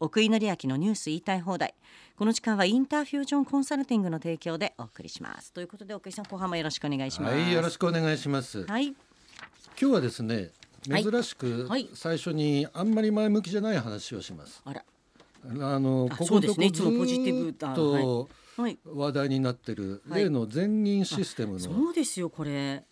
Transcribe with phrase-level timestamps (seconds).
[0.00, 1.74] 奥井紀明のニュース言いたい放題。
[2.16, 5.52] この時間はインターフュージョンコンサルティングの提供でお送りします。
[5.52, 7.34] ということで奥井さん後半もよろしくお願いします。
[7.34, 8.64] はい、よろしくお願いします。
[8.64, 8.86] はい。
[8.86, 8.96] 今
[9.76, 10.50] 日はですね、
[10.88, 11.04] はい。
[11.04, 11.88] 珍しくはい。
[11.94, 14.62] 最初にあんまり前向きじゃない話をします。
[14.64, 14.84] あら。
[15.44, 16.66] あのあここのとこそうですね。
[16.66, 17.74] いつもポジティブずっだ。
[17.74, 18.78] とはい。
[18.84, 20.22] 話題になってるはい。
[20.22, 22.84] 例の全銀システムの、そうですよこれ。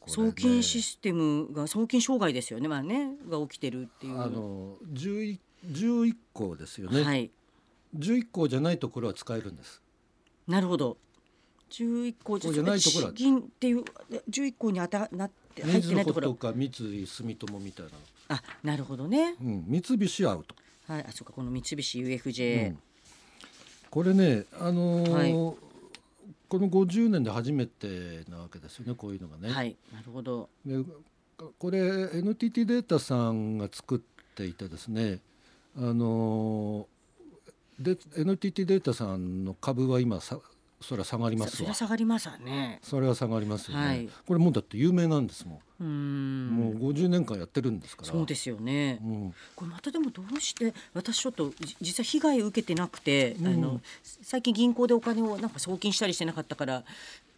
[0.00, 0.30] これね。
[0.30, 4.18] 送金システムが送金障害ですよねまあねが起きてるっていう。
[4.18, 5.38] あの11
[5.68, 7.30] 11項ですよね、はい。
[7.98, 9.80] 11項じゃないところは使えるんです。
[10.46, 10.96] なるほど。
[11.70, 13.12] 11項こうじゃないところは。
[13.12, 13.84] 地銀っていう
[14.30, 17.98] 11項に当たなって入ってないとことろか三井住友みたいなの、
[18.28, 19.36] あなるほどね。
[19.40, 20.54] うん、三菱アウト。
[20.86, 22.78] はいあそうかこの三菱 UFJ、うん。
[23.90, 25.56] これね、あのーはい。
[26.48, 29.52] この50年で初めてなわけですよねこういうのがね。
[29.52, 30.48] はいなるほど。
[30.64, 30.84] で
[31.58, 31.78] これ
[32.14, 33.98] NTT データさんが作っ
[34.34, 35.18] ていてですね
[35.78, 36.88] あの
[37.78, 40.38] で NTT データさんの株は今さ
[40.80, 42.78] それは下がりまそそれは下がりますわね。
[42.82, 44.08] それは下がりますよね、はい。
[44.26, 48.12] これもうだって有名なんですもうーん、んもう50年間やってるんですから。
[48.12, 48.98] そうですよね。
[49.02, 53.46] うん、これまたでもどうして私ちょっとじ実際被害受けてなくて、うん。
[53.46, 56.84] あの最近銀行でお金をなんか送金したりしてなかったから。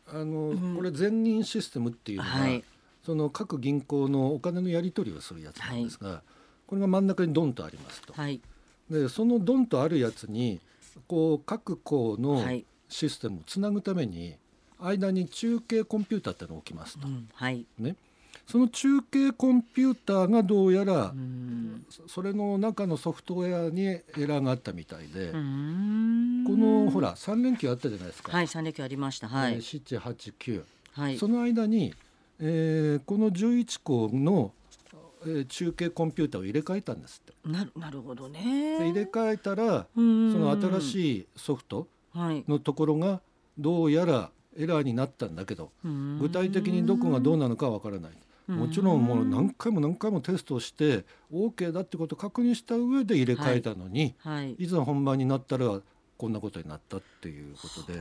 [0.08, 0.77] あの、うん。
[0.77, 2.64] これ全銀システムっていうのは、はい。
[3.05, 6.23] その各銀行のお金のやり取りをするやつなんですが、
[6.69, 8.12] これが真ん中にドンとありますと。
[8.12, 8.41] はい。
[8.88, 10.61] でそのドンとあるやつに
[11.08, 12.64] こう各校のはい。
[12.88, 14.34] システムをつなぐために
[14.80, 17.66] 間に中継コンピューターってのを置きますと、うんはい。
[17.78, 17.96] ね、
[18.46, 21.84] その中継コンピューターがどうやら、うん。
[21.91, 29.28] そそれの中のソフトウェアにエラーがあったみたいで、このほら3連休あったじゃないですか、はい三連休ありました。
[29.28, 31.19] はい、789、はい。
[31.19, 31.94] その間に、
[32.41, 34.58] えーこの11校の、えー
[35.46, 37.48] 中継コンピューターを入れ替えたんですって。
[37.48, 38.78] なるなるほどでね。
[38.78, 43.20] 入れ替えたらそその新い、しいソフトはい、のところが
[43.58, 45.70] どうやらエラーになったんだけど
[46.20, 48.12] 具体的にどこがどうなのかわからない。
[48.48, 54.52] もちろんもう何回も何回もテストをして OK だってことを確認した上で入れ替えたのに、はい。
[54.52, 55.80] い、ざ本番になったら
[56.17, 58.00] こんなことになったっていうことで。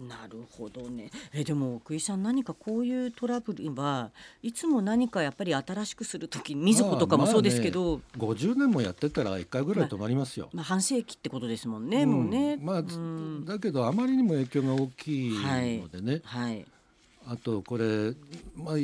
[0.00, 1.10] なるほどね。
[1.32, 4.10] えでも奥井さん何かこういうトラブルは
[4.42, 10.48] いつも何かやっぱり新しくする時みずほとかもそうですけど、50年もやってたら1回ぐらい止まりますよ。
[10.52, 12.56] まあ、半世紀ってことですもんね、うんもうね。
[12.56, 13.44] まあ、うん。
[13.44, 16.64] だけどあまりにも影響が大きいのでね、はい、
[17.26, 18.14] あとこれ、
[18.56, 18.74] まあ、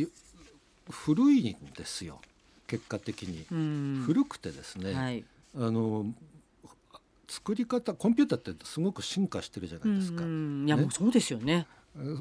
[0.91, 2.21] 古いんですよ。
[2.67, 4.03] 結果的に、うん。
[4.07, 5.25] 古くてですね、はい、
[5.57, 6.07] あの
[7.31, 10.83] 作り方コンピューターってすごく進化してるじゃないですか、うんいやね。
[10.83, 11.67] もうそうですよね。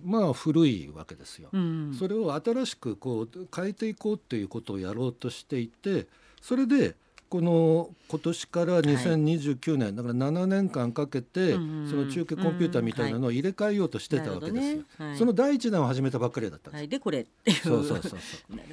[0.04, 6.08] まあ古いわけですよ、うん、それを新しくこう変えていこうっていうことをやろうとしていて
[6.42, 6.96] それで
[7.30, 15.18] この今年から2029年、だから7年間かけて、うんその中継コンピューターみたいなのを入れ替えようとしてたわけですよ、はい。
[15.18, 17.58] その第一弾を始めたばっかりだったんです、はい、でこれっていう。
[17.58, 18.18] そうそうそうそ
[18.50, 18.56] う。
[18.56, 18.66] ね。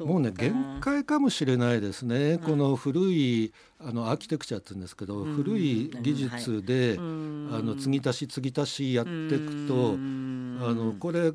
[0.00, 5.34] もうねか限界かもしれないですね、この古いあのアーキテクチャって言うんですけど、うん。
[5.34, 7.50] 古い技術で、うん。
[7.52, 10.58] あの継ぎ足し継ぎ足しやっていくと、うん。
[10.62, 11.32] あのこれ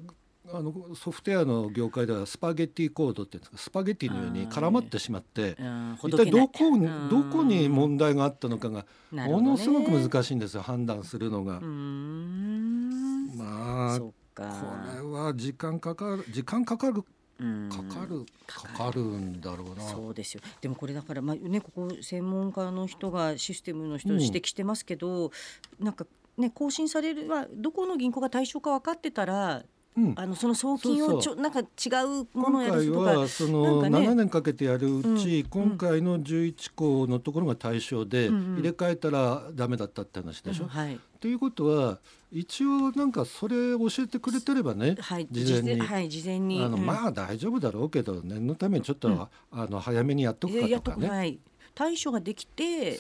[0.58, 5.58] あのソフトウェアの業界ではスパゲッティコードっていうんですかスパゲッティのように絡まってしまって
[6.04, 11.62] 一体どこにうんどこに問題があったのかがものすごく難しいんですよ判断するのがう。
[11.62, 13.38] ん。
[13.38, 14.14] まあこ。
[14.38, 17.04] れは時間かかる時間かかる
[17.40, 19.84] うんかかるかかるんだろうな。
[19.84, 25.32] そうですよでもこれだから、まあね、ここ専門家の人がシステムの人うん指摘してますけど、
[25.80, 26.06] なんか、
[26.38, 29.64] ね、更新されるはどこの銀行が対象か分かってたら
[29.98, 30.14] うん。
[30.16, 33.98] あのその送金そうそをちょなんか違うもの今をやる回とかはそなんのかね。
[34.10, 35.50] 7年かけてやるうち、うん。
[35.50, 38.56] 今回の11項のところが対象で、うんうん。
[38.58, 40.64] 入れ替えたらダメだったって話でしょ？
[40.64, 41.00] うんはい。
[41.20, 42.00] ということは
[42.32, 45.28] 一応なんかそれ教えてくれてればね、はい。
[45.32, 45.80] 事前に。
[45.80, 46.64] はい事前に。
[46.64, 46.86] あのうん。
[46.86, 51.10] まあ大丈夫だろうけど念のためにちょっと、あの早めにやっとくかとかね。
[51.10, 51.40] はい
[51.76, 52.98] 対処ができて。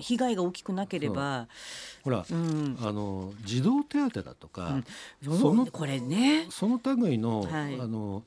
[0.00, 1.48] 被害が大きくなければ
[2.02, 2.76] ほら、うん。
[2.80, 4.82] あの児童手当だとか、
[5.24, 5.38] うん。
[5.38, 6.46] そのこれね。
[6.50, 7.80] その類の、はい。
[7.80, 8.22] あの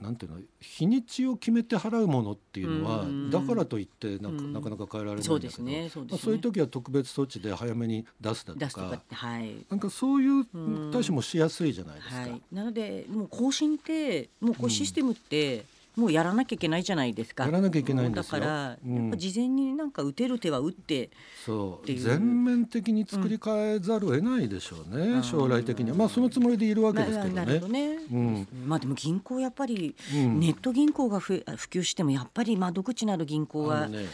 [0.00, 4.52] なんていうの日にちを決めて払うものっていうのは、うんだからといってなんか、うん。
[4.52, 6.12] なかなか変えられないんだけどそうですねそうですね。
[6.12, 9.54] まあそういう時は特別措置で早めに出すだとかはい。
[9.70, 10.90] なんかそういううん。
[10.92, 12.16] 対処もしやすいじゃないですか。
[12.16, 14.70] はい、なのでもう更新ってもうこううん。
[14.70, 15.64] システムって
[15.96, 17.46] もうやらなきゃいけないじゃないですか。
[17.46, 18.40] やらなきゃいけないんですよ。
[18.40, 19.02] だから、うん。
[19.04, 21.10] やっぱ事前になんか打てる手は打って、
[21.44, 21.90] そう。
[21.90, 21.98] う。
[21.98, 25.22] 全面的に作り変えざるを得ないでしょうね、うん。
[25.22, 25.96] 将来的には。
[25.96, 27.98] まあそのつもりでいるわけですけどななるねほどね。
[28.12, 28.48] うん。
[28.66, 30.38] まあでも銀行やっぱりうん。
[30.40, 34.06] ネット銀行がふ普及してもやっぱり窓口のある銀行はあのね。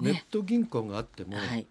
[0.00, 1.66] ネット銀行があっても、はい。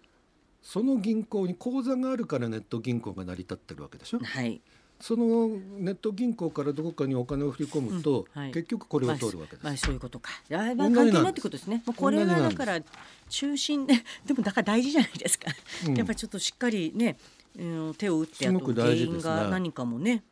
[0.62, 4.20] その銀行に口座があるからネット銀行が成り立ってるわけでしょ。
[4.20, 4.62] はい
[5.00, 5.48] その
[5.78, 10.30] ネット銀行からどこかにお金を振り込むと、うんはい結局これを通るわけです、まあ、そういうことか。
[10.50, 11.82] いやまあ同じなんです関係ないってことですね。
[11.86, 12.80] もうこれはだから
[13.28, 13.94] 中心で
[14.26, 15.50] でもだから大事じゃないですか。
[15.86, 17.16] うんやっぱりちょっとしっかりね、
[17.56, 20.24] うん、手を打ってすごくあと原因がが何かもね。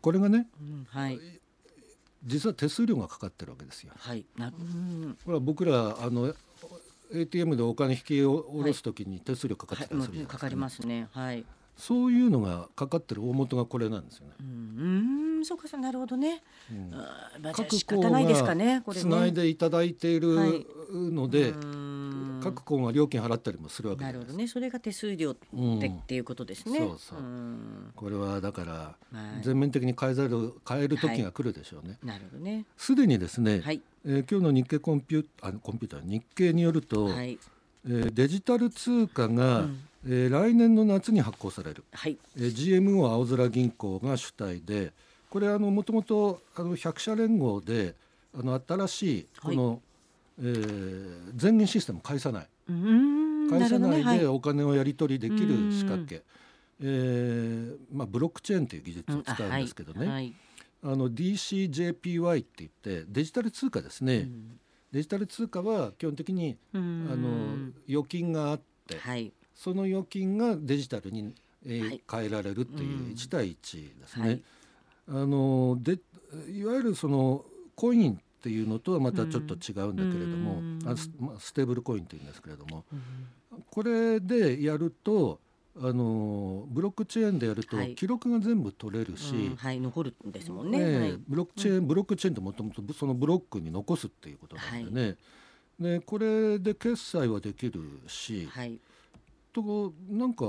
[0.00, 1.20] これがねうん、はい
[2.24, 6.34] 実は手数料がかかってるわけですよはいなうんほら僕らあの
[7.12, 11.08] ATM でお金引き下ろすときに手数料かかっはいてたりするじゃないですか,、もうかかりますね。
[11.12, 11.44] はい。
[11.76, 14.50] そういうのがかかってる大元がこれなんですよね、うん、う
[15.40, 16.42] んそうかそうなるほどね。
[16.70, 16.90] うん。
[16.90, 19.02] まあ、各行仕方ないですかねがこれね。
[19.02, 20.66] つないでいただいているはい。
[20.92, 22.40] ので、うん。
[22.42, 24.46] 各行が料金払ったりもするわけですなるほどね。
[24.46, 26.78] それが手数料って,、うんっていうことですね。
[26.78, 27.20] そうそう。
[27.20, 27.92] ん。
[27.96, 28.96] これはだからは
[29.40, 29.42] い。
[29.42, 31.98] 全面的に変えざる変える時が来るでしょうね。
[32.04, 32.64] なるほどね。
[32.76, 33.80] すでにですね、はい。
[34.04, 37.38] えー今日の日経コンピュあコンピューター日経によると、はい。
[37.86, 42.18] えーデジタル通貨が、うんえー来年の夏に発行される、はい。
[42.36, 44.92] えー GMO 青空銀行が主体で
[45.30, 47.94] これあのもともとあの100社連合で
[48.38, 49.80] あの新しいこの、
[50.38, 52.46] えー全銀システムを介さない。
[52.68, 55.70] うん会社内でなるほどねお金をやり取りできるうん。
[55.72, 56.22] 仕掛け、
[56.80, 60.08] えーまあ、ブロックチェーンという技術を使うんですけどね、はい。
[60.08, 60.34] はい。
[60.84, 62.70] あの DCJPY って言っ
[63.02, 64.60] てデジタル通貨ですね、うん。
[64.92, 67.22] デジタル通貨は基本的にうあん。
[67.22, 69.32] の預金があってはい
[69.62, 71.32] その預金がデジタルに、
[71.64, 72.02] えーはい。
[72.10, 73.12] 変えられるっていううん。
[73.12, 74.26] 1対1ですね。
[74.26, 74.42] はい。
[75.08, 75.98] あので
[76.52, 77.44] いわゆるその
[77.76, 80.78] コインっていうのとはまたちょっと違うんだけれども、うん。
[80.84, 83.62] あスまあステーブルコインっていうんですけれどもうん。
[83.70, 85.38] これでやると
[85.80, 87.94] あのブロックチェーンでやるとはい。
[87.94, 89.56] 記録が全部取れるし、うん。
[89.56, 89.80] はい。
[89.80, 91.14] 残るんですもんね。
[91.28, 95.16] ブロックチェーン、ブロックチェーンってもともとそのブロックに残すっていうことなんでね、
[95.78, 98.48] でこれで決済はできるし、
[99.60, 99.90] はい。
[99.90, 100.44] となんか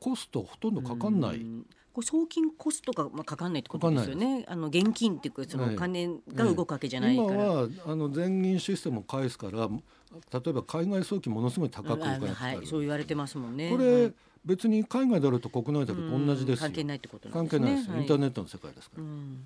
[0.00, 1.66] コストほとんどかかんない、うん。
[1.92, 4.44] これ送金コストがまあかかんないってことですよかね。
[4.46, 5.74] あの現金っていうかそのはい。
[5.74, 7.28] お金が動くわけじゃないから。
[7.28, 13.70] 今はあの全銀システムを返すから例えば海外送金ものすごい高くおかかる、はいそう言われてますもんね。
[13.70, 14.12] これ
[14.44, 16.66] 別に海外だろうと国内だろうと同じですよ。
[16.66, 17.66] 関係ないってことなん関ですね。
[17.66, 17.90] 係ないです。
[17.90, 19.08] よ、インターネットの世界ですから、うん。
[19.08, 19.38] うん。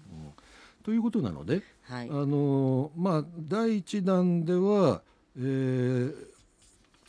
[0.85, 2.11] ということなので、はい。
[2.11, 5.03] あのまあ第一弾では、
[5.37, 6.32] えー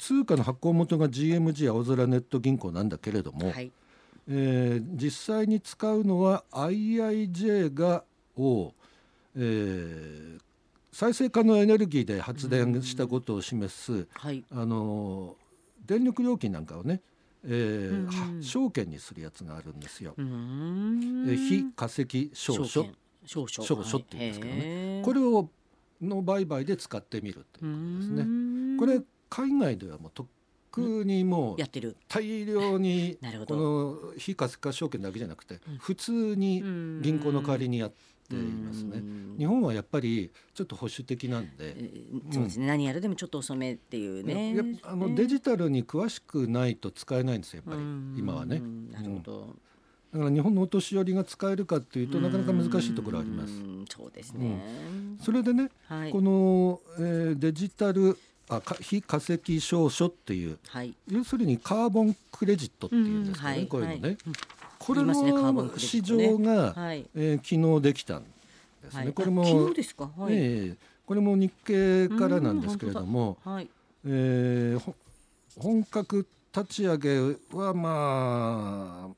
[0.04, 3.72] 通貨の発行元が GMG 青空ネット銀行なんだけれども、はい。
[4.28, 8.04] えー実際に使うのは IIJ が
[8.36, 8.74] を、
[9.38, 10.40] えー
[10.92, 14.44] 再生可能エネルギーで発電したことを示す、はい。
[14.52, 15.38] あの
[15.86, 17.00] 電力料金なんかをね、
[17.46, 20.16] えー証券にするやつがあるんですよ。
[20.18, 22.88] えー非化石証書。
[23.26, 23.64] 証書。
[23.64, 23.98] 証書。
[24.00, 24.98] って言うんですけどね。
[24.98, 25.50] ねこれを
[26.02, 28.26] の売買で使ってみるということですね。
[28.26, 29.02] ねこれ
[29.34, 30.26] 海外ではもうとっ
[30.70, 31.98] くにもうやってる。
[32.08, 36.62] 大量に この非化石化証券だけじゃなくて普通に
[37.02, 37.94] 銀行の代わりにやっ
[38.30, 39.02] ていますね。
[39.40, 44.80] 日本はやっぱりちょっと保守的なんで、えーそうですね、何やるでもちょっと遅めっていうね。
[44.84, 47.88] あのデジタルに詳しくないと使えないんですよやっぱり。
[48.20, 48.58] 今はね。
[48.58, 49.56] うんなるほど。
[50.14, 53.54] だから日本のお年寄りが使えるかっていうとなかなか難しいところあります。
[53.54, 53.58] う。
[53.58, 55.18] んそうですね。
[55.20, 56.12] それでね、はい。
[56.12, 58.16] この、えーデジタル
[58.50, 60.94] あか非化石証書っていうはい。
[61.10, 64.18] 要するにカーボンクレジットっていうんですかね、うんはいこういうのね、はい
[64.80, 65.14] これの
[65.78, 67.06] 市場が、はい。
[67.16, 68.28] えー昨日できたんで
[68.92, 70.10] すね、はいこれもあ昨日ですか？
[70.18, 70.34] はい。
[70.34, 73.70] ええこれも日経からなんですけれども、はい。
[74.06, 74.94] えーほ
[75.58, 77.20] 本格立ち上げ
[77.54, 79.16] はまあ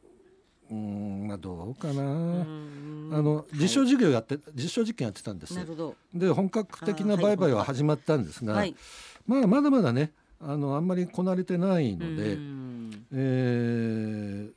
[0.72, 5.56] うんまあどうかな、うんあの実証事業やって、実証実験やってたんです。
[6.14, 8.76] で本格的な売買は始まったんですが、はい。
[9.26, 14.50] まあまだまだねあのあんまりこなれてないので、うんえ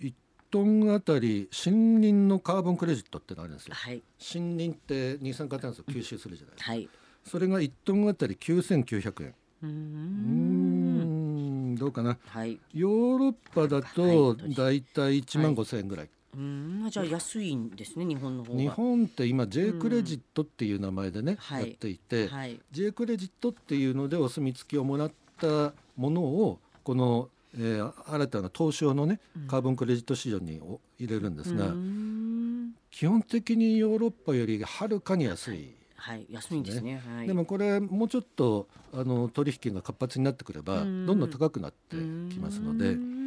[0.00, 0.14] ー、1
[0.50, 3.74] トンあたり森林のカーボンクレジットってのあるんですよ。
[3.74, 4.02] はい。
[4.34, 6.72] 森林って二酸化炭素を吸収するじゃないですか。
[6.72, 6.88] はい。
[7.24, 9.34] それが1トンあたり9900円。
[9.62, 11.72] うん。
[11.72, 12.18] んどうかな。
[12.26, 12.58] はい。
[12.72, 16.10] ヨーロッパだとはいだいたい1万5000円ぐらい。
[16.36, 16.88] うん。
[16.90, 18.60] じゃあ安いんですね、日本の方が。
[18.60, 22.60] 日本って今 J クレジットっていう名前でね、はいやっていて、はい。
[22.72, 35.74] J クレジットっていうのでお墨付きをもらったものをこの、えー新たな東証のねカーボンクレジット市場にお入れるんですが、うん基本的にヨーロッパよりはるかに安い。
[35.96, 36.26] はい。
[36.30, 37.02] 安いんですね。
[37.06, 37.26] はい。
[37.26, 43.17] でもこれもうちょっとあの取引が活発になってくればどうんんどん高くなってきますのでうん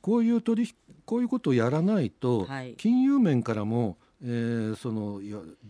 [0.00, 0.74] こういう取引
[1.04, 2.74] こういうことをやらないとはい。
[2.76, 5.20] 金融面からも、えーその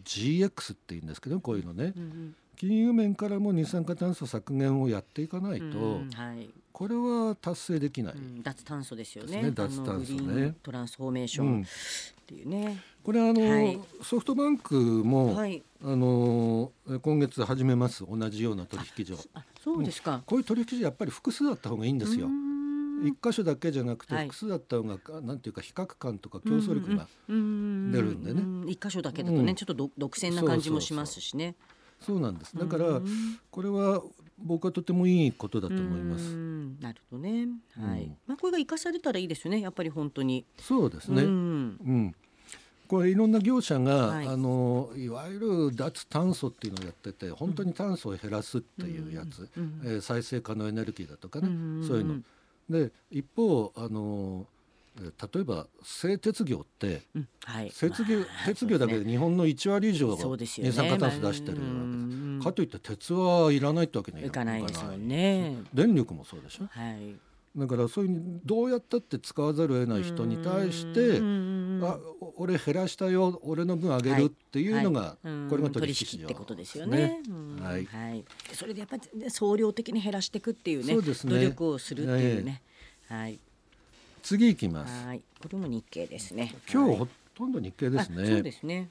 [0.04, 1.92] GX っていうんですけどこういうのね。
[1.97, 5.70] うん金融面からも二酸化炭素削減をやっていかないと、う
[6.00, 6.50] んはい。
[6.73, 9.42] これは達成できない、うん脱炭素ですよね。
[9.42, 10.56] ね脱炭素ね。
[10.61, 11.64] トランスフォーメーションっ
[12.26, 13.78] ていうね、これあの、はい。
[14.02, 15.62] ソフトバンクも、はい。
[15.85, 18.04] あの今月始めます。
[18.04, 19.16] 同じような取引所。
[19.35, 22.28] あそうですか、こういう取引所やっぱり複数あった方がいいんですよ
[23.05, 24.25] 一箇所だけじゃなくてはい。
[24.25, 28.43] 複数だった方が、なんていうか比較感とか競争力が、出るんでね。
[28.43, 29.55] うん一箇所だけだとね、うん。
[29.55, 31.55] ちょっとど独占な感じもしますしね。
[32.00, 34.02] そうなんですだから、うんこれは
[34.40, 36.33] 僕はとてもいいことだと思いまうす。
[36.33, 36.78] ん。
[36.81, 40.45] なるほどねはい、うんまあこれが生かされたらいいですよねやっぱり本当に。
[40.61, 41.67] そうですね、ううん。
[42.07, 42.14] ん
[42.87, 44.26] これいろんな業者が、はい。
[44.28, 49.81] あのいわゆる脱炭素っていうのをやってて本当に炭素を減らすっていうやつ、うん。
[49.85, 51.85] えー再生可能エネルギーだとかね、うん。
[51.87, 52.21] そういうの。
[52.68, 54.46] で一方あの
[55.00, 57.70] えー例えば製鉄業ってうんはい。
[57.70, 60.70] 鉄業,、まあ 鉄業だけで日本の1割以上そうですよね。
[60.70, 61.68] 二酸化炭素出してるわけです。
[61.68, 64.30] うんかといって鉄はいらないってわけにはいい。
[64.30, 65.62] かないですよいね。
[65.75, 66.66] 電力もそうでしょ。
[66.70, 67.14] はい
[67.59, 77.21] だからそういうどうやったって使わざるを得ない人に対してうんあお俺減らしたよ俺の分あげるっていうのが、はいうんこれが取取引市場引ってことですよね。
[77.29, 78.25] うんはいはい。
[78.53, 82.62] それでやっぱり総量的に減らしていくっていうねそうですね努力をするっていうね。
[83.09, 83.38] はい。
[84.23, 85.23] 次行きますはい。
[85.41, 86.55] これも日経ですね。
[86.73, 88.88] 今日はいほとんど日経ですあそうねですね。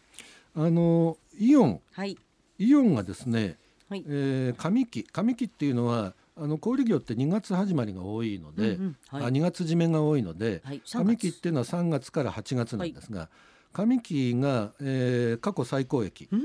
[0.55, 2.17] あのイオンはい
[2.59, 3.57] イオンがですね、
[3.89, 4.03] はい。
[4.07, 8.97] えー上期上期っていうのはあの小売業って2月始まりが多いので、うんうん。
[9.09, 9.23] はい。
[9.25, 10.81] あ2月締めが多いので、はい。
[10.85, 13.29] 3上月期っていうのは3月から8月なんですが、
[13.73, 16.27] 上期が、えー過去最高益。
[16.31, 16.41] うん。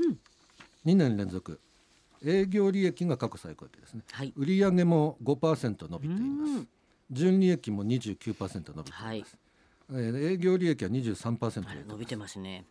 [0.85, 1.59] 2年連続。
[2.25, 4.01] 営業利益が過去最高益ですね。
[4.11, 4.33] はい。
[4.35, 6.51] 売上も5%伸びています。
[6.51, 6.67] うん。
[7.11, 9.25] 純利益も29%伸びています、はい。
[9.91, 12.65] えー営業利益は23%あら伸びてますね。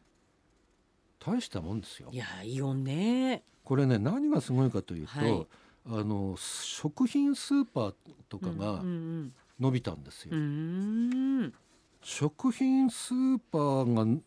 [1.21, 2.09] 大したもんですよ。
[2.11, 3.45] いやイオンね。
[3.65, 5.47] これね何がすごいかというと、はい
[5.87, 7.95] あの食品スーパー
[8.29, 10.47] とかがうん伸びたんですよ、うんうん。
[10.47, 11.55] うーん。
[12.03, 14.21] 食品スーパーが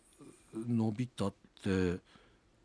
[0.67, 1.33] 伸びたっ
[1.63, 1.99] て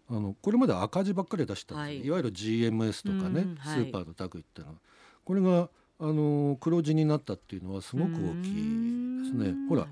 [0.09, 2.07] あのこれまで赤字ばっかり出したんですよ、はい。
[2.07, 3.85] い、わゆる GMS とかね、うんはい。
[3.85, 4.79] スーパーの類っていうのは。
[5.25, 5.69] これが
[6.01, 8.55] あの黒字になったっていうのはすごく大きい
[9.23, 9.55] ですね。
[9.69, 9.87] ほら。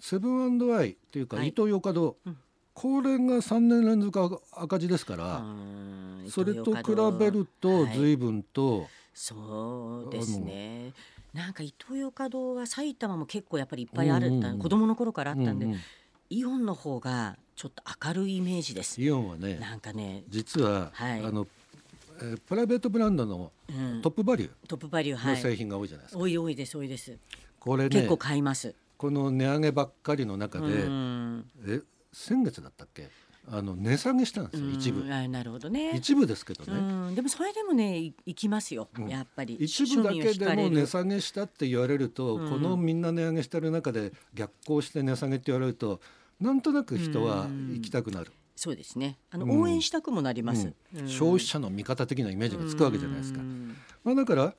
[0.00, 1.48] セブンアイっていうか、はい。
[1.48, 2.36] イトーヨーカドー、うん
[2.74, 6.82] これが3年連続赤赤字ですから、うんそれと比
[7.18, 10.92] べるとはい随分と、そうですね。
[11.34, 15.80] なんかイトーヨーカドーは埼玉も結構やっぱりいっぱいある、うんうんうん子供の頃からあったんで、うんうん
[16.30, 19.00] イオンの方がちょっと明るいイメージです。
[19.00, 21.46] イオンはねなんかね、実は、はいあの
[22.18, 25.56] えープライベートブランドのうん、トップバリュトップバリューーの製はい。
[25.58, 27.16] 品が多いじゃないですか、多い多いです多いです。
[27.60, 28.74] これね結構買います。
[28.96, 31.80] この値上げばっかりの中で、うんえ
[32.14, 33.10] 先月だったっけ？
[33.46, 35.02] あの値下げしたんですよ一部。
[35.02, 35.90] うんあなるほどね。
[35.94, 39.08] 一部ですけどうね、ん、でもそれでもねい行きますよ、うん。
[39.08, 39.56] やっぱり。
[39.60, 42.48] 一部だけでも値下げしたって言われると、うん。
[42.48, 46.00] このみんな値上げしてる中で逆行して値下げって言われると
[46.40, 49.18] なんとなく人は行きたくなる、そうですね。
[49.30, 49.60] あの、うん。
[49.60, 51.06] 応援したくもなります、うん。
[51.06, 53.40] 消費者の味方的なイメージがつくわけじゃないですか。
[53.40, 53.76] うん。
[54.04, 54.54] まあ、だから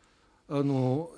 [0.48, 1.10] あの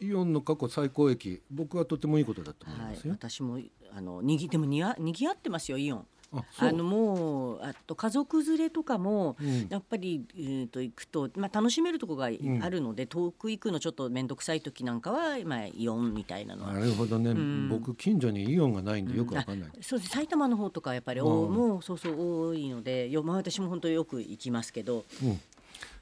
[0.00, 3.14] イオンの過去最高益僕はとてもいいことだと思いはいます、よ。
[3.14, 3.58] 私も
[3.96, 6.06] あのにぎでもにわにぎわってますよイオン。
[6.32, 9.68] ああのもうあと家族連れとかも、うん。
[9.70, 16.66] やっぱり、えー、と行くと、まあ、楽しめるところがんあるので、遠く行くのちょっと面倒くさい時なんかは、まあ、イオンみたいなの。
[16.66, 17.68] はなるほどね、ん。
[17.68, 20.10] 僕近所にイオンがないんでよくわかんない、あそうです。
[20.10, 25.04] 埼玉の方とかやっぱりおうんもうそうそう多いのでよ、まあ、私も本当よく行きますけど。
[25.22, 25.40] うん。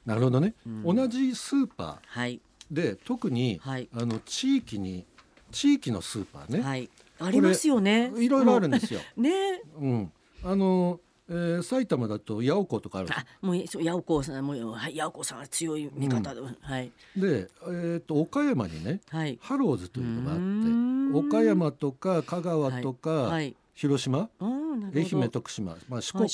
[0.05, 0.95] なるほどね、うん。
[0.95, 2.35] 同じスーパはい。
[2.35, 2.39] ー
[2.71, 3.89] で特に、はい。
[3.93, 5.05] あの地域に
[5.51, 6.89] 地域のスーパーね、はい。
[7.19, 8.11] ありますよね。
[8.17, 8.99] いろいろあるんですよ。
[9.15, 9.61] ね。
[9.79, 10.11] うん、
[10.43, 13.09] あの、えー埼玉だと八百子とかある。
[13.11, 16.91] あもう八百子さんもうはい八百子さんは強い味方で、はい。
[17.15, 19.39] で、えー、と岡山にねはい。
[19.41, 23.55] ハローズというのがあって岡山とか香川とか、はい。
[23.73, 24.29] 広島？
[24.39, 26.27] 愛媛徳島、まあ、四国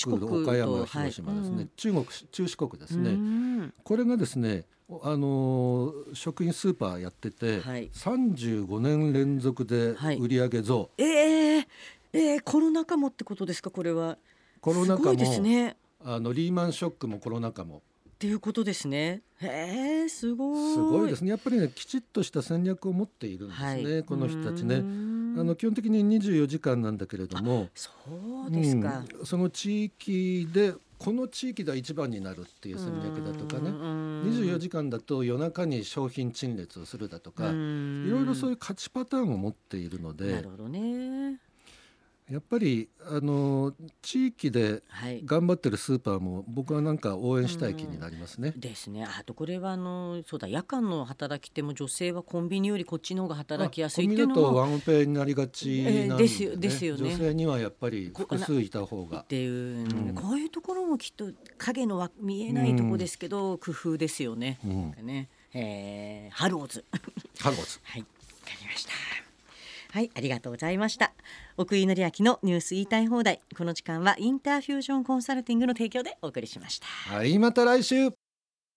[0.43, 1.69] 岡山はい広島ですね、うん。
[1.75, 3.50] 中国中四国ですうねん
[3.83, 4.65] これがですね
[5.03, 7.89] あのー食品スーパーやってて、はい。
[7.93, 10.17] 35年連続ではい。
[10.17, 11.65] 売上増、えー、
[12.13, 13.69] えー、コロナ禍もってことですか？
[13.71, 14.17] これは。
[14.59, 15.77] コロナ禍もすごいですね。
[16.03, 17.77] あのリーマンショックもコロナ禍も。
[17.77, 17.81] っ
[18.21, 19.21] ていうことですね。
[19.39, 20.73] へえすごい。
[20.73, 21.29] すごいですね。
[21.31, 24.03] やっぱりねきちっとした戦略を持っているんですね、はい。
[24.03, 24.75] この人たちね。
[24.77, 27.89] あの基本的に24時間なんだけれどもそ
[28.45, 29.25] うですか、うん。
[29.25, 30.73] その地域で
[31.03, 33.71] この地域では一番になるっていう戦略だとかね。
[33.71, 37.45] 24時間だと夜中に商品陳列をするだとか。
[37.45, 41.39] いろいろそういうう勝ちパターンを持っているのなでるほどね
[42.31, 48.53] やっぱりあの地域ではい頑張ってるスーパーも僕はなんか応援したい気になりますね。
[48.55, 49.05] ですね。
[49.05, 59.25] あとこれはあのそうだ夜間の働き手も女性はコンビニよりこっちの方が働きやすいっていうのあコンビニだともワンオペになりがちなんで,、えーですよですよね女性にはやっぱり複数いた方がっ。
[59.25, 64.59] ていう、うんこういうところもきっと影のわ見えないところですけど、工夫ですよね。
[64.63, 66.85] うんね、えー、ハローズ。
[67.39, 69.10] ハローズ はい、わかりました。
[69.91, 71.11] はい、ありがとうございました。
[71.57, 73.41] 奥井規晶のニュース言いたい放題。
[73.57, 76.87] この時間はインターフュージョンコンサルティングの提供でお送りしました。
[76.87, 78.11] はいまた来週